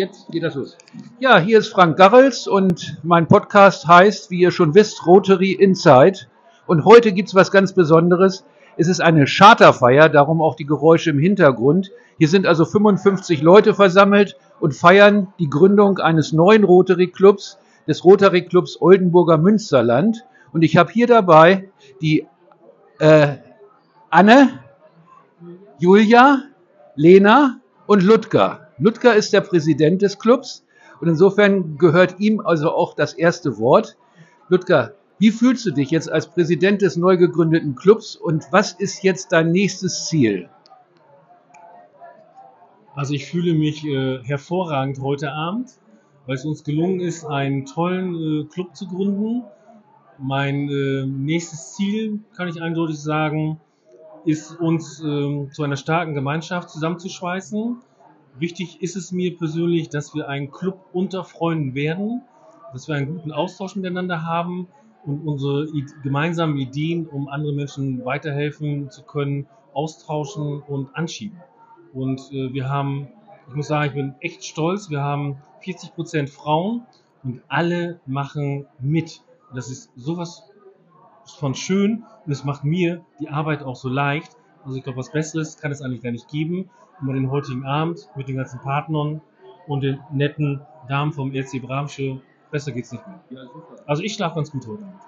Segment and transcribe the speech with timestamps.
[0.00, 0.78] Jetzt geht das los.
[1.18, 6.20] Ja, hier ist Frank Garrels und mein Podcast heißt, wie ihr schon wisst, Rotary Inside.
[6.66, 8.46] Und heute gibt's was ganz Besonderes.
[8.78, 11.90] Es ist eine Charterfeier, darum auch die Geräusche im Hintergrund.
[12.16, 18.02] Hier sind also 55 Leute versammelt und feiern die Gründung eines neuen Rotary Clubs, des
[18.02, 20.24] Rotary Clubs Oldenburger Münsterland.
[20.54, 21.68] Und ich habe hier dabei
[22.00, 22.26] die
[23.00, 23.36] äh,
[24.08, 24.60] Anne,
[25.78, 26.44] Julia,
[26.96, 28.69] Lena und Ludger.
[28.80, 30.64] Ludger ist der Präsident des Clubs
[31.00, 33.98] und insofern gehört ihm also auch das erste Wort.
[34.48, 39.02] Ludger, wie fühlst du dich jetzt als Präsident des neu gegründeten Clubs und was ist
[39.02, 40.48] jetzt dein nächstes Ziel?
[42.94, 45.70] Also ich fühle mich äh, hervorragend heute Abend,
[46.26, 49.44] weil es uns gelungen ist, einen tollen äh, Club zu gründen.
[50.18, 53.60] Mein äh, nächstes Ziel, kann ich eindeutig sagen,
[54.24, 57.76] ist uns ähm, zu einer starken Gemeinschaft zusammenzuschweißen.
[58.40, 62.22] Wichtig ist es mir persönlich, dass wir ein Club unter Freunden werden,
[62.72, 64.66] dass wir einen guten Austausch miteinander haben
[65.04, 65.68] und unsere
[66.02, 71.38] gemeinsamen Ideen, um anderen Menschen weiterhelfen zu können, austauschen und anschieben.
[71.92, 73.08] Und äh, wir haben,
[73.48, 76.86] ich muss sagen, ich bin echt stolz, wir haben 40 Prozent Frauen
[77.22, 79.22] und alle machen mit.
[79.54, 80.44] Das ist sowas
[81.26, 84.34] von schön und es macht mir die Arbeit auch so leicht.
[84.64, 86.70] Also ich glaube, was Besseres kann es eigentlich gar nicht geben.
[87.00, 89.20] Und bei den heutigen Abend mit den ganzen Partnern
[89.66, 93.20] und den netten Damen vom RC Bramsche Besser geht's nicht mehr.
[93.30, 93.48] Ja,
[93.86, 95.00] also ich schlafe ganz gut heute Abend.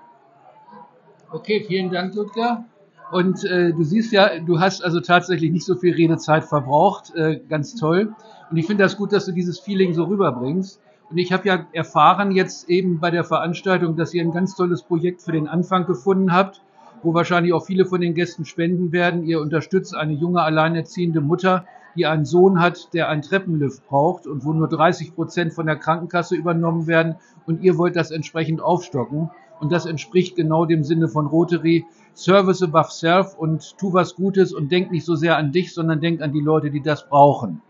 [1.33, 2.65] Okay, vielen Dank, Ludger.
[3.11, 7.15] Und äh, du siehst ja, du hast also tatsächlich nicht so viel Redezeit verbraucht.
[7.15, 8.15] Äh, ganz toll.
[8.51, 10.81] Und ich finde das gut, dass du dieses Feeling so rüberbringst.
[11.11, 14.83] Und ich habe ja erfahren jetzt eben bei der Veranstaltung, dass ihr ein ganz tolles
[14.83, 16.63] Projekt für den Anfang gefunden habt,
[17.03, 19.25] wo wahrscheinlich auch viele von den Gästen spenden werden.
[19.25, 24.45] Ihr unterstützt eine junge alleinerziehende Mutter, die einen Sohn hat, der einen Treppenlift braucht und
[24.45, 29.31] wo nur 30 Prozent von der Krankenkasse übernommen werden und ihr wollt das entsprechend aufstocken.
[29.61, 31.85] Und das entspricht genau dem Sinne von Rotary.
[32.15, 36.01] Service above self und tu was Gutes und denk nicht so sehr an dich, sondern
[36.01, 37.63] denk an die Leute, die das brauchen.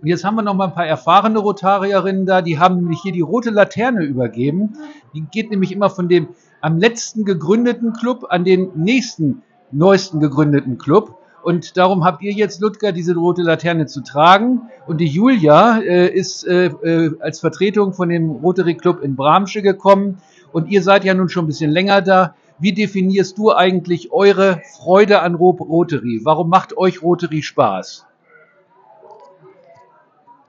[0.00, 3.12] Und jetzt haben wir noch mal ein paar erfahrene Rotarierinnen da, die haben nämlich hier
[3.12, 4.74] die rote Laterne übergeben.
[5.14, 6.28] Die geht nämlich immer von dem
[6.60, 11.16] am letzten gegründeten Club an den nächsten neuesten gegründeten Club.
[11.42, 14.62] Und darum habt ihr jetzt, Ludger, diese rote Laterne zu tragen.
[14.86, 19.62] Und die Julia äh, ist äh, äh, als Vertretung von dem Rotary Club in Bramsche
[19.62, 20.18] gekommen.
[20.52, 22.34] Und ihr seid ja nun schon ein bisschen länger da.
[22.58, 26.20] Wie definierst du eigentlich eure Freude an Rotary?
[26.24, 28.06] Warum macht euch Rotary Spaß?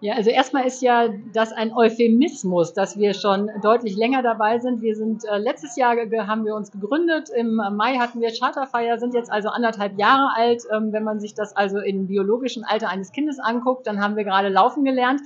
[0.03, 4.81] Ja, also erstmal ist ja das ein Euphemismus, dass wir schon deutlich länger dabei sind.
[4.81, 5.95] Wir sind äh, letztes Jahr
[6.25, 7.29] haben wir uns gegründet.
[7.29, 10.63] Im Mai hatten wir Charterfeier, sind jetzt also anderthalb Jahre alt.
[10.75, 14.23] Ähm, wenn man sich das also im biologischen Alter eines Kindes anguckt, dann haben wir
[14.23, 15.22] gerade laufen gelernt.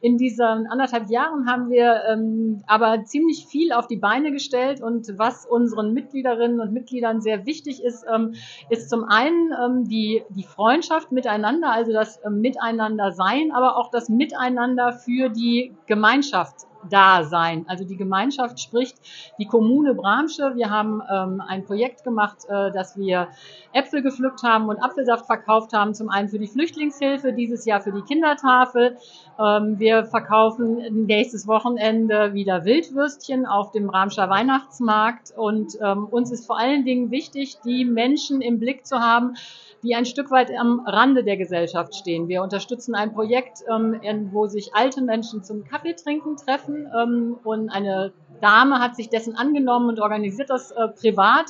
[0.00, 5.12] In diesen anderthalb Jahren haben wir ähm, aber ziemlich viel auf die Beine gestellt und
[5.18, 8.34] was unseren Mitgliederinnen und Mitgliedern sehr wichtig ist, ähm,
[8.68, 13.90] ist zum einen ähm, die, die Freundschaft miteinander, also das ähm, Miteinander sein, aber auch
[13.90, 17.64] das Miteinander für die Gemeinschaft da sein.
[17.68, 18.96] Also die Gemeinschaft spricht
[19.38, 20.52] die Kommune Bramsche.
[20.54, 23.28] Wir haben ähm, ein Projekt gemacht, äh, dass wir
[23.72, 25.94] Äpfel gepflückt haben und Apfelsaft verkauft haben.
[25.94, 28.96] Zum einen für die Flüchtlingshilfe, dieses Jahr für die Kindertafel.
[29.38, 35.32] Ähm, wir verkaufen nächstes Wochenende wieder Wildwürstchen auf dem Bramscher Weihnachtsmarkt.
[35.36, 39.34] Und ähm, uns ist vor allen Dingen wichtig, die Menschen im Blick zu haben,
[39.82, 42.28] die ein Stück weit am Rande der Gesellschaft stehen.
[42.28, 43.98] Wir unterstützen ein Projekt, ähm,
[44.32, 49.88] wo sich alte Menschen zum Kaffeetrinken treffen ähm, und eine Dame hat sich dessen angenommen
[49.88, 51.46] und organisiert das äh, privat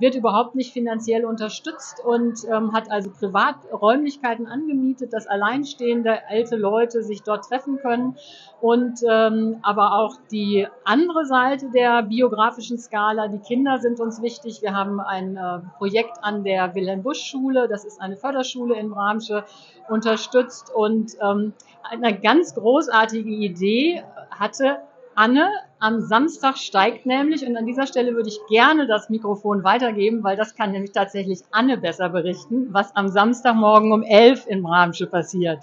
[0.00, 7.02] wird überhaupt nicht finanziell unterstützt und ähm, hat also Privaträumlichkeiten angemietet, dass alleinstehende alte Leute
[7.02, 8.16] sich dort treffen können.
[8.60, 14.62] Und ähm, aber auch die andere Seite der biografischen Skala, die Kinder sind uns wichtig.
[14.62, 18.90] Wir haben ein äh, Projekt an der Wilhelm Busch Schule, das ist eine Förderschule in
[18.90, 19.44] Bramsche,
[19.88, 21.52] unterstützt und ähm,
[21.90, 24.78] eine ganz großartige Idee hatte
[25.14, 25.48] Anne.
[25.82, 30.36] Am Samstag steigt nämlich, und an dieser Stelle würde ich gerne das Mikrofon weitergeben, weil
[30.36, 35.60] das kann nämlich tatsächlich Anne besser berichten, was am Samstagmorgen um 11 in Bramsche passiert.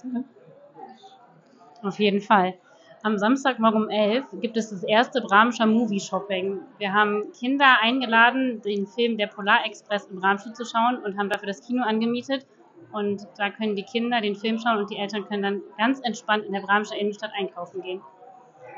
[1.84, 2.56] Auf jeden Fall.
[3.04, 6.62] Am Samstagmorgen um 11 gibt es das erste Bramscher Movie Shopping.
[6.80, 11.48] Wir haben Kinder eingeladen, den Film Der Polarexpress in Bramsche zu schauen und haben dafür
[11.48, 12.48] das Kino angemietet.
[12.92, 16.46] Und da können die Kinder den Film schauen und die Eltern können dann ganz entspannt
[16.46, 18.02] in der Bramscher Innenstadt einkaufen gehen.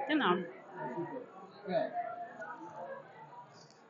[0.10, 0.36] Genau.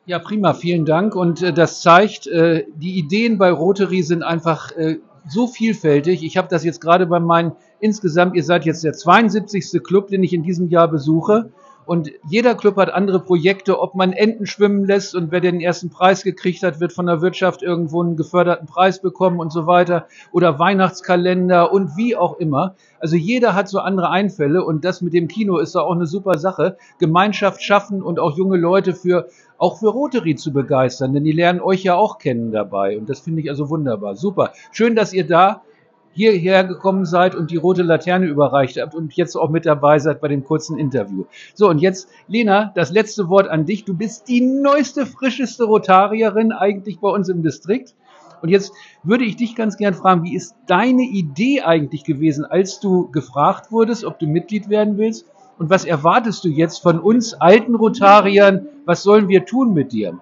[0.06, 1.16] Ja, prima, vielen Dank.
[1.16, 4.98] Und äh, das zeigt, äh, die Ideen bei Rotary sind einfach äh,
[5.28, 6.24] so vielfältig.
[6.24, 9.84] Ich habe das jetzt gerade bei meinen, insgesamt, ihr seid jetzt der 72.
[9.84, 11.52] Club, den ich in diesem Jahr besuche.
[11.90, 15.90] Und jeder Club hat andere Projekte, ob man Enten schwimmen lässt und wer den ersten
[15.90, 20.06] Preis gekriegt hat, wird von der Wirtschaft irgendwo einen geförderten Preis bekommen und so weiter.
[20.32, 22.76] Oder Weihnachtskalender und wie auch immer.
[23.00, 26.06] Also jeder hat so andere Einfälle und das mit dem Kino ist da auch eine
[26.06, 26.78] super Sache.
[27.00, 29.26] Gemeinschaft schaffen und auch junge Leute für,
[29.58, 33.00] auch für Rotary zu begeistern, denn die lernen euch ja auch kennen dabei.
[33.00, 34.16] Und das finde ich also wunderbar.
[34.16, 34.54] Super.
[34.72, 35.64] Schön, dass ihr da
[36.12, 40.22] hierher gekommen seid und die rote Laterne überreicht habt und jetzt auch mit dabei seid
[40.22, 41.26] bei dem kurzen Interview.
[41.54, 43.86] So, und jetzt, Lena, das letzte Wort an dich.
[43.86, 47.96] Du bist die neueste, frischeste Rotarierin eigentlich bei uns im Distrikt.
[48.42, 48.72] Und jetzt
[49.04, 53.72] würde ich dich ganz gern fragen, wie ist deine Idee eigentlich gewesen, als du gefragt
[53.72, 55.26] wurdest, ob du Mitglied werden willst?
[55.58, 58.68] Und was erwartest du jetzt von uns alten Rotariern?
[58.86, 60.18] Was sollen wir tun mit dir?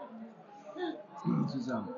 [1.47, 1.96] Zusammen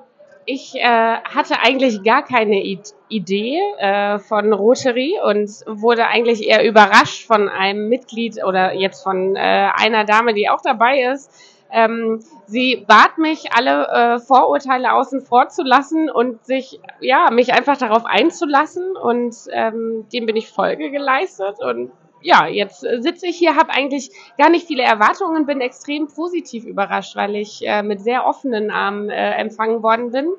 [0.52, 6.64] ich äh, hatte eigentlich gar keine I Idee äh, von Rotary und wurde eigentlich eher
[6.64, 11.30] überrascht von einem Mitglied oder jetzt von äh, einer Dame, die auch dabei ist.
[11.72, 17.52] Ähm, sie bat mich, alle äh, Vorurteile außen vor zu lassen und sich, ja, mich
[17.52, 21.92] einfach darauf einzulassen und ähm, dem bin ich Folge geleistet und
[22.22, 27.16] ja, jetzt sitze ich hier, habe eigentlich gar nicht viele Erwartungen, bin extrem positiv überrascht,
[27.16, 30.32] weil ich äh, mit sehr offenen Armen äh, empfangen worden bin.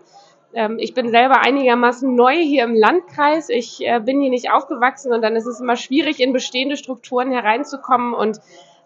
[0.54, 3.50] Ähm, ich bin selber einigermaßen neu hier im Landkreis.
[3.50, 7.32] Ich äh, bin hier nicht aufgewachsen und dann ist es immer schwierig, in bestehende Strukturen
[7.32, 8.14] hereinzukommen.
[8.14, 8.40] Und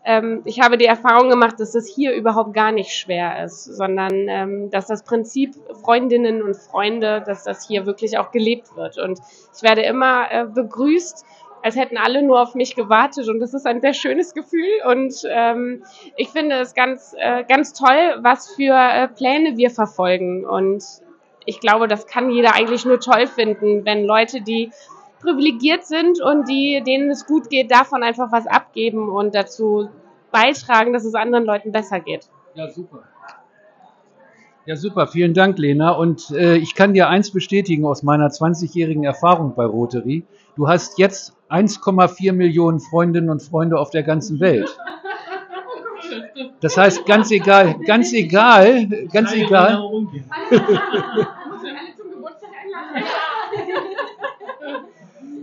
[0.05, 4.27] ähm, ich habe die Erfahrung gemacht, dass das hier überhaupt gar nicht schwer ist, sondern
[4.29, 8.99] ähm, dass das Prinzip Freundinnen und Freunde, dass das hier wirklich auch gelebt wird.
[8.99, 9.19] Und
[9.55, 11.25] ich werde immer äh, begrüßt
[11.65, 15.15] als hätten alle nur auf mich gewartet und das ist ein sehr schönes Gefühl und
[15.27, 15.83] ähm,
[16.15, 20.83] ich finde es ganz, äh, ganz toll, was für äh, Pläne wir verfolgen und
[21.43, 24.69] ich glaube, das kann jeder eigentlich nur toll finden, wenn Leute, die
[25.19, 29.89] privilegiert sind und die, denen es gut geht, davon einfach was abgeben und dazu
[30.31, 32.29] beitragen, dass es anderen Leuten besser geht.
[32.53, 33.05] Ja, super.
[34.65, 35.05] Ja, super.
[35.05, 35.91] Vielen Dank, Lena.
[35.91, 40.25] Und äh, ich kann dir eins bestätigen aus meiner 20-jährigen Erfahrung bei Rotary.
[40.55, 44.75] Du hast jetzt 1,4 Millionen Freundinnen und Freunde auf der ganzen Welt.
[46.61, 49.83] Das heißt, ganz egal, ganz egal, ganz egal.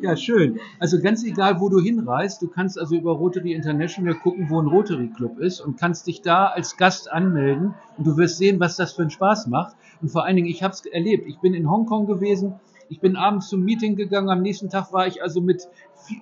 [0.03, 0.59] Ja, schön.
[0.81, 4.67] Also ganz egal, wo du hinreist, du kannst also über Rotary International gucken, wo ein
[4.67, 8.75] Rotary Club ist und kannst dich da als Gast anmelden und du wirst sehen, was
[8.75, 9.77] das für einen Spaß macht.
[10.01, 11.29] Und vor allen Dingen, ich habe es erlebt.
[11.29, 12.55] Ich bin in Hongkong gewesen,
[12.89, 15.69] ich bin abends zum Meeting gegangen, am nächsten Tag war ich also mit,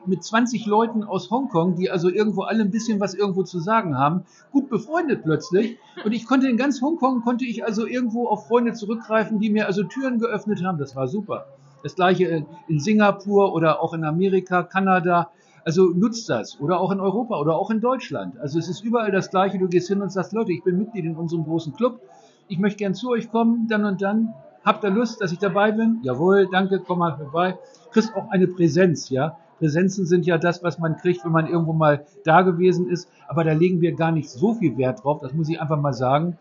[0.04, 3.96] mit 20 Leuten aus Hongkong, die also irgendwo alle ein bisschen was irgendwo zu sagen
[3.96, 5.78] haben, gut befreundet plötzlich.
[6.04, 9.66] Und ich konnte in ganz Hongkong, konnte ich also irgendwo auf Freunde zurückgreifen, die mir
[9.66, 10.76] also Türen geöffnet haben.
[10.76, 11.46] Das war super.
[11.82, 15.30] Das gleiche in Singapur oder auch in Amerika, Kanada.
[15.64, 16.58] Also nutzt das.
[16.60, 18.38] Oder auch in Europa oder auch in Deutschland.
[18.40, 19.58] Also es ist überall das Gleiche.
[19.58, 22.00] Du gehst hin und sagst, Leute, ich bin Mitglied in unserem großen Club.
[22.48, 24.34] Ich möchte gern zu euch kommen, dann und dann.
[24.64, 26.00] Habt ihr Lust, dass ich dabei bin?
[26.02, 27.58] Jawohl, danke, komm mal vorbei.
[27.92, 29.36] Kriegst auch eine Präsenz, ja.
[29.58, 33.10] Präsenzen sind ja das, was man kriegt, wenn man irgendwo mal da gewesen ist.
[33.28, 35.20] Aber da legen wir gar nicht so viel Wert drauf.
[35.20, 36.38] Das muss ich einfach mal sagen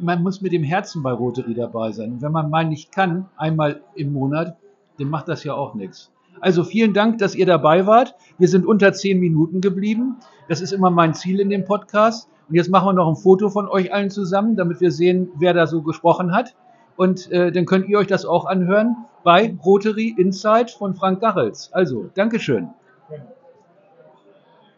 [0.00, 2.12] man muss mit dem Herzen bei Rotary dabei sein.
[2.12, 4.56] Und wenn man mal nicht kann, einmal im Monat,
[4.98, 6.10] dann macht das ja auch nichts.
[6.40, 8.14] Also vielen Dank, dass ihr dabei wart.
[8.38, 10.16] Wir sind unter zehn Minuten geblieben.
[10.48, 12.28] Das ist immer mein Ziel in dem Podcast.
[12.48, 15.54] Und jetzt machen wir noch ein Foto von euch allen zusammen, damit wir sehen, wer
[15.54, 16.54] da so gesprochen hat.
[16.96, 21.70] Und äh, dann könnt ihr euch das auch anhören bei Rotary Insight von Frank Garrels.
[21.72, 22.70] Also, Dankeschön.
[23.10, 23.16] Ja.